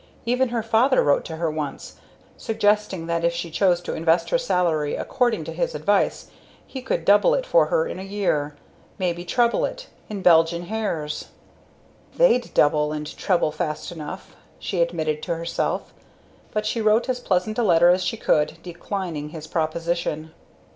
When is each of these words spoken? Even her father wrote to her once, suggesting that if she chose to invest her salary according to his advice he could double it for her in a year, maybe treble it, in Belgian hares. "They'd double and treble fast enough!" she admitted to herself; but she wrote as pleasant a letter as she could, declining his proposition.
Even 0.25 0.49
her 0.49 0.63
father 0.63 1.03
wrote 1.03 1.23
to 1.25 1.35
her 1.35 1.51
once, 1.51 1.97
suggesting 2.35 3.05
that 3.05 3.23
if 3.23 3.33
she 3.35 3.51
chose 3.51 3.79
to 3.81 3.93
invest 3.93 4.31
her 4.31 4.37
salary 4.39 4.95
according 4.95 5.43
to 5.43 5.53
his 5.53 5.75
advice 5.75 6.31
he 6.65 6.81
could 6.81 7.05
double 7.05 7.35
it 7.35 7.45
for 7.45 7.67
her 7.67 7.85
in 7.85 7.99
a 7.99 8.01
year, 8.03 8.55
maybe 8.97 9.23
treble 9.23 9.63
it, 9.63 9.85
in 10.09 10.23
Belgian 10.23 10.63
hares. 10.63 11.25
"They'd 12.15 12.51
double 12.55 12.91
and 12.91 13.15
treble 13.15 13.51
fast 13.51 13.91
enough!" 13.91 14.35
she 14.57 14.81
admitted 14.81 15.21
to 15.21 15.35
herself; 15.35 15.93
but 16.51 16.65
she 16.65 16.81
wrote 16.81 17.07
as 17.07 17.19
pleasant 17.19 17.59
a 17.59 17.63
letter 17.63 17.91
as 17.91 18.03
she 18.03 18.17
could, 18.17 18.57
declining 18.63 19.29
his 19.29 19.45
proposition. 19.45 20.31